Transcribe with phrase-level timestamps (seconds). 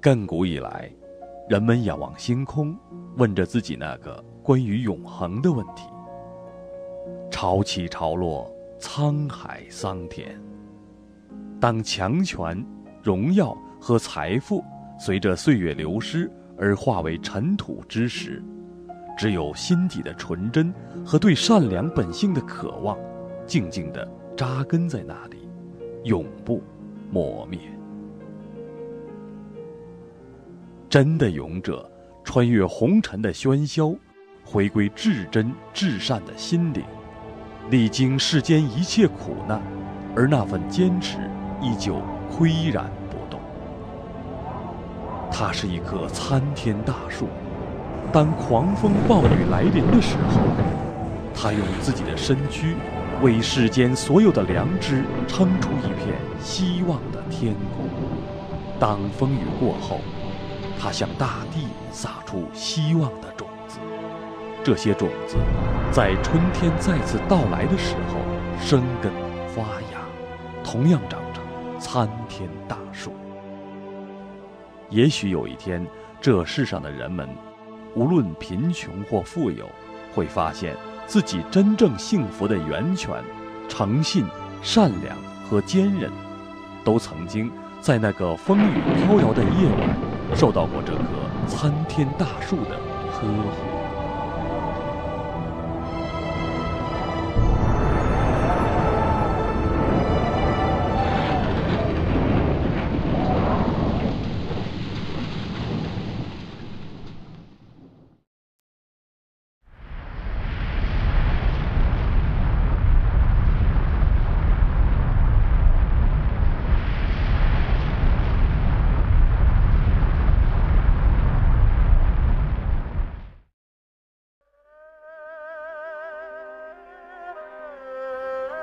[0.00, 0.88] 亘古以来，
[1.48, 2.76] 人们仰望星空，
[3.16, 5.82] 问着自己那个关于永恒的问题。
[7.32, 8.48] 潮起潮落，
[8.78, 10.40] 沧海桑田。
[11.58, 12.64] 当强权、
[13.02, 14.62] 荣耀和财富
[15.00, 18.40] 随着岁月流失而化为尘土之时，
[19.18, 20.72] 只有心底的纯真
[21.04, 22.96] 和对善良本性的渴望，
[23.48, 25.48] 静静地扎根在那里，
[26.04, 26.62] 永不
[27.10, 27.58] 磨灭。
[30.88, 31.86] 真的勇者，
[32.24, 33.94] 穿越红尘的喧嚣，
[34.42, 36.82] 回归至真至善的心灵，
[37.68, 39.60] 历经世间一切苦难，
[40.16, 41.18] 而那份坚持
[41.60, 43.38] 依旧岿然不动。
[45.30, 47.28] 它是一棵参天大树，
[48.10, 50.40] 当狂风暴雨来临的时候，
[51.34, 52.74] 它用自己的身躯，
[53.20, 57.84] 为世间所有的良知撑出一片希望的天空。
[58.80, 60.00] 当风雨过后，
[60.80, 63.78] 它向大地撒出希望的种子，
[64.62, 65.36] 这些种子
[65.90, 68.18] 在春天再次到来的时候
[68.64, 69.12] 生根
[69.48, 69.62] 发
[69.92, 70.00] 芽，
[70.62, 71.42] 同样长成
[71.80, 73.12] 参天大树。
[74.88, 75.84] 也许有一天，
[76.20, 77.28] 这世上的人们，
[77.94, 79.68] 无论贫穷或富有，
[80.14, 83.22] 会发现自己真正幸福的源泉——
[83.68, 84.24] 诚信、
[84.62, 85.16] 善良
[85.48, 86.10] 和坚韧，
[86.84, 90.07] 都曾经在那个风雨飘摇的夜晚。
[90.34, 91.02] 受到过这棵
[91.46, 92.78] 参天大树的
[93.10, 93.67] 呵护。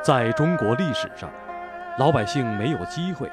[0.06, 1.28] 在中国历史上，
[1.98, 3.28] 老百姓没有机会，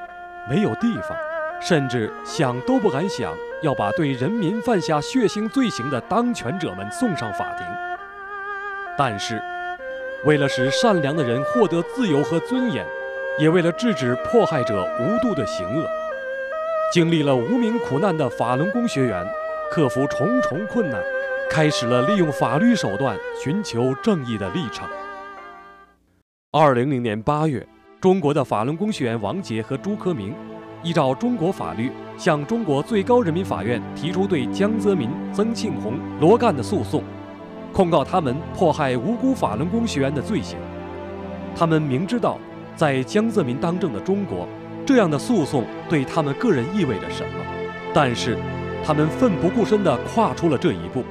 [0.49, 1.15] 没有地方，
[1.61, 7.67] 甚至想都不敢想，要把对人民犯下血腥罪行的当权者们送上法庭。
[8.97, 9.39] 但是，
[10.25, 12.83] 为了使善良的人获得自由和尊严，
[13.37, 15.87] 也为了制止迫害者无度的行恶，
[16.91, 19.23] 经历了无名苦难的法轮功学员，
[19.69, 20.99] 克服重重困难，
[21.51, 24.89] 开始了利用法律手段寻求正义的历程。
[26.55, 27.67] 二零零年八月，
[27.99, 30.35] 中国的法轮功学员王杰和朱科明，
[30.83, 37.03] 依照中国法律，向中国最高人民法院提出对江泽民、曾庆红、罗干的诉讼，
[37.73, 40.59] 控告他们迫害无辜法轮功学员的罪行。
[41.55, 42.37] 他们明知道，
[42.75, 44.47] 在江泽民当政的中国，
[44.85, 47.43] 这样的诉讼对他们个人意味着什么，
[47.95, 48.37] 但是，
[48.85, 51.03] 他们奋不顾身地跨出了这一步。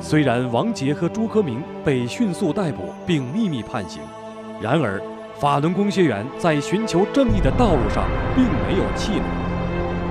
[0.00, 4.02] 虽然王杰和朱科明被迅速逮捕并秘密判刑。
[4.60, 5.00] 然而，
[5.38, 8.04] 法轮功学员在寻求正义的道路上
[8.36, 9.22] 并没有气馁。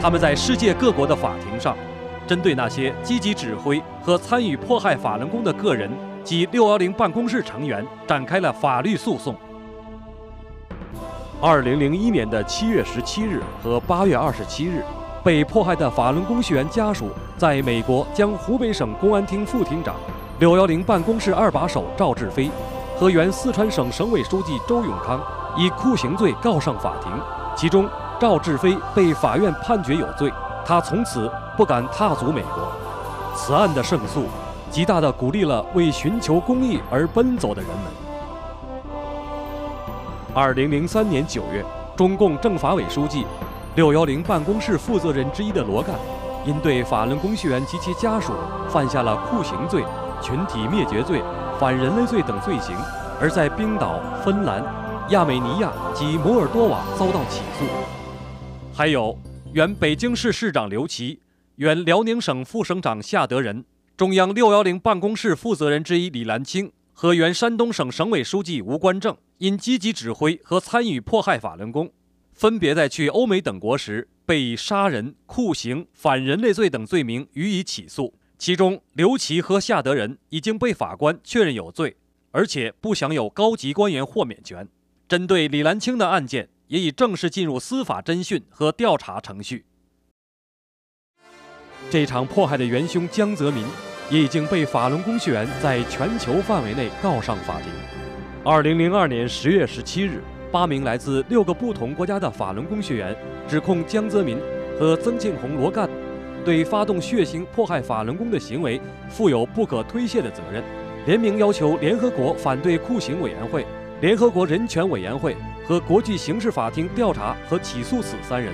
[0.02, 1.78] 他们在世界各国的法庭上，
[2.26, 5.88] 针对那些积极指挥和参与迫害法轮功的个人
[6.24, 9.36] 及六幺零办公室成员展开了法律诉讼。
[11.40, 14.84] 二零零一年的七月十七日和八月二十七日，
[15.24, 19.96] 被迫害的法轮功学员家属在美国将湖北省公安厅副厅长、
[20.40, 22.50] 六幺零办公室二把手赵志飞。
[23.00, 25.22] 和原四川省省委书记周永康
[25.56, 27.10] 以酷刑罪告上法庭，
[27.56, 27.88] 其中
[28.20, 30.30] 赵志飞被法院判决有罪，
[30.66, 32.70] 他从此不敢踏足美国。
[33.34, 34.26] 此案的胜诉，
[34.70, 37.78] 极大地鼓励了为寻求公义而奔走的人们。
[40.34, 41.64] 二零零三年九月，
[41.96, 43.26] 中共政法委书记、
[43.76, 45.96] 六幺零办公室负责人之一的罗干，
[46.44, 48.34] 因对法轮功学员及其家属
[48.68, 49.86] 犯下了酷刑罪、
[50.22, 51.24] 群体灭绝罪。
[51.60, 52.74] 反人类罪等罪行，
[53.20, 54.64] 而在冰岛、芬兰、
[55.10, 57.66] 亚美尼亚及摩尔多瓦遭到起诉。
[58.74, 59.20] 还有
[59.52, 61.20] 原北京市市长刘奇、
[61.58, 63.66] 原辽宁省副省长夏德仁、
[63.98, 71.92] 中央六幺零办公室负责人之一李兰清和原山东省省委书记吴官正，因积极指挥和参与迫害法轮功，
[72.32, 78.14] 分别在去欧美等国时被以杀人、酷刑、反人类罪等罪名予以起诉。
[78.40, 81.98] 其中，刘琦和夏德仁已经被法官确认有罪，
[82.32, 84.66] 而且不享有高级官员豁免权。
[85.10, 89.66] 针对李兰清的案件，也已正式进入司法侦讯和调查程序。
[91.90, 93.66] 这场迫害的元凶江泽民，
[94.10, 97.70] 也已经被法轮功学员在全球范围内告上法庭。
[98.46, 103.14] 二零零二年十月十七日，八名来自六个不同国家的法轮功学员
[103.50, 104.40] 指控江泽民。
[104.80, 105.90] 和曾庆红、罗干
[106.44, 110.64] 对发动血腥迫害法轮功的行为负有不可推卸的责任，
[111.06, 113.66] 联名要求联合国反对酷刑委员会、
[114.02, 118.54] 联合国人权委员会和国际刑事法庭调查和起诉此三人。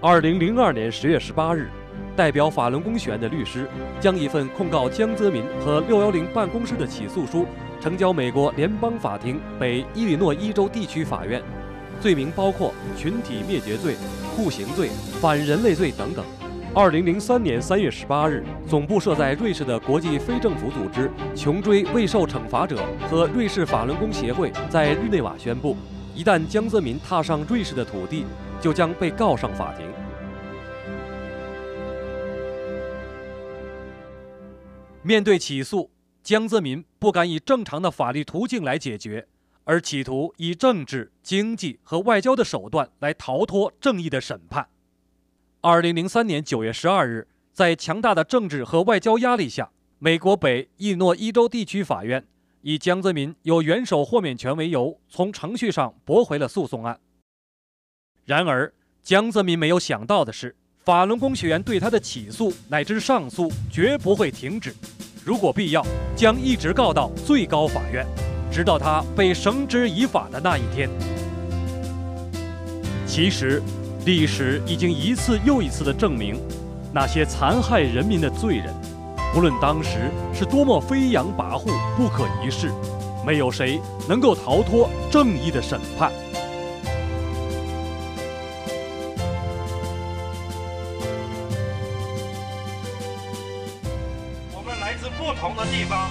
[0.00, 1.68] 二零零二年十月十八日。
[2.16, 7.44] 代表法轮功学员的律师将一份控告江泽民和六幺零办公室的起诉书
[7.80, 11.42] 呈交美国联邦法庭北伊利诺伊州地区法院，
[12.00, 13.94] 罪名包括群体灭绝罪、
[14.36, 16.24] 酷刑罪、反人类罪等等。
[16.74, 25.76] 二零零三年三月十八日，总部设在瑞士的国际非政府组织“穷追未受惩罚者”和瑞士法轮功协会在日内瓦宣布，
[26.14, 28.24] 一旦江泽民踏上瑞士的土地，
[28.60, 29.86] 就将被告上法庭。
[35.02, 35.90] 面对起诉，
[36.24, 39.26] 江泽民不敢以正常的法律途径来解决，
[39.64, 44.68] 而企图以政治、经济和外交的手段来逃脱正义的审判。
[45.60, 52.24] 二零零三年九月十二日，在强大的政治和外交压力下，美国北伊诺伊州地区法院
[52.62, 57.00] 以江泽民有元首豁免权为由，从程序上驳回了诉讼案。
[58.24, 58.72] 然而，
[59.02, 60.54] 江泽民没有想到的是。
[60.84, 64.74] 法轮功学员对他的起诉乃至上诉绝不会停止，
[65.24, 65.82] 如果必要，
[66.14, 68.06] 将一直告到最高法院，
[68.54, 70.88] 直到他被绳之以法的那一天。
[73.04, 73.60] 其实，
[74.06, 76.40] 历史已经一次又一次地证明，
[76.92, 78.72] 那些残害人民的罪人，
[79.34, 82.70] 无论当时是多么飞扬跋扈、不可一世，
[83.26, 86.12] 没有谁能够逃脱正义的审判。
[94.52, 96.08] 我们来自不同的地方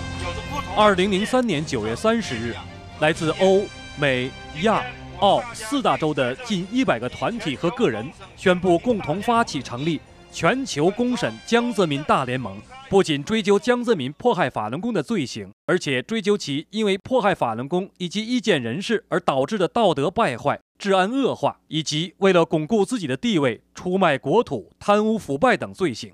[0.75, 2.55] 二零零三年九月三十日，
[2.99, 3.63] 来自欧、
[3.95, 4.31] 美、
[4.63, 4.83] 亚、
[5.19, 12.59] 澳四大洲的近一百个团体和个人宣布共同发起成立全球公审江泽民大联盟。
[12.89, 26.11] 不仅追究江泽民迫害法轮功的罪行，而且追究其因为迫害法轮功以及意见人士而导致的道德败坏、治安恶化，以及为了巩固自己的地位出卖国土、贪污腐败等罪行。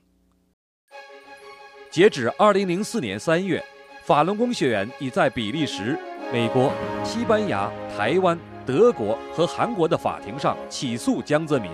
[1.89, 3.63] 截止二零零四年三月，
[4.09, 5.95] 法轮功学员已在比利时、
[6.33, 6.73] 美国、
[7.03, 8.35] 西班牙、台湾、
[8.65, 11.69] 德国和韩国的法庭上起诉江泽民，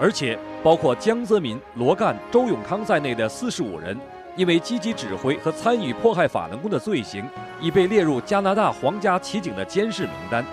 [0.00, 3.98] 而且包括江泽民、罗干、周永康在内的四十五人，
[4.36, 7.28] 因为积极指挥和参与迫害法轮功的罪行，
[7.60, 10.44] 已被列入加拿大皇家骑警的监视名单。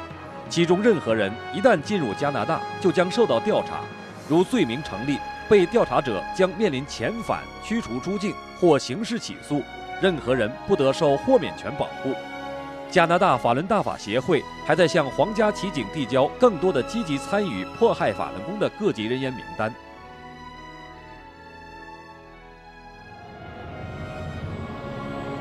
[0.50, 3.82] 其中任何人一旦进入加拿大，就将受到调查，
[4.28, 5.20] 如罪名成立。
[5.48, 9.62] 被调查者将面临遣返、驱逐出境或刑事起诉，
[10.02, 12.14] 任何人不得受豁免权保护。
[12.90, 19.74] 加拿大法轮大法协会还在向皇家骑警递交更多的积极参与迫害法轮功的各级人员名单。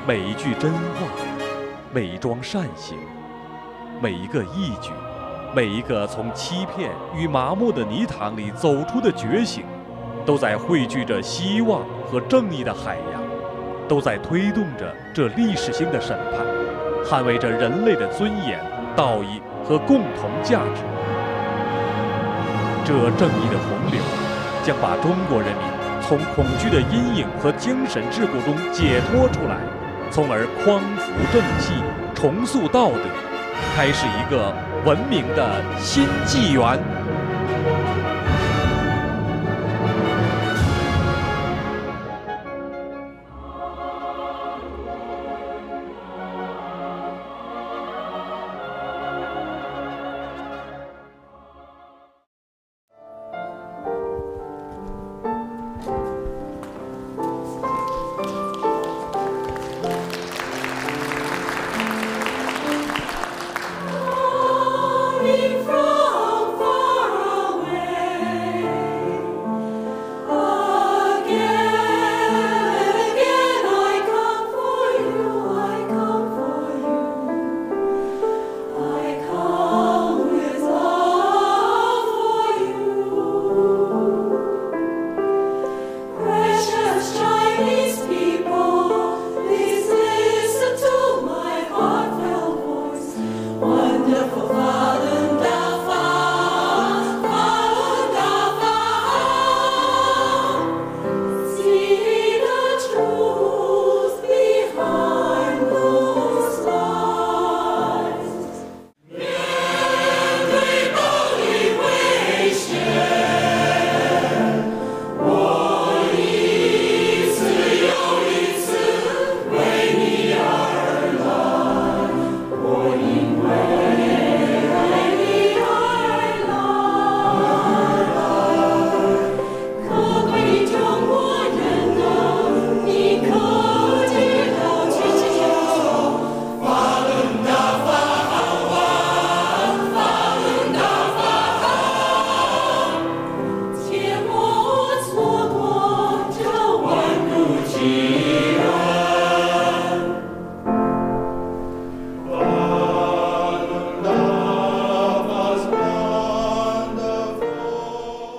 [0.07, 1.09] 每一句真话，
[1.93, 2.97] 每一桩善行，
[4.01, 4.91] 每一个义举，
[5.55, 9.65] 每一个从欺骗与麻木的泥塘里走出的觉醒。
[10.27, 12.99] 都在汇聚着希望和正义的海，
[13.91, 16.47] 都在推动着这历史性的审判，
[17.05, 18.61] 捍卫着人类的尊严、
[18.95, 20.83] 道义和共同价值。
[22.85, 24.01] 这正义的洪流，
[24.63, 25.65] 将把中国人民
[26.01, 29.57] 从恐惧的阴影和精神桎梏中解脱出来，
[30.09, 31.75] 从而匡扶正气、
[32.15, 33.03] 重塑道德，
[33.75, 36.79] 开始一个文明的新纪元。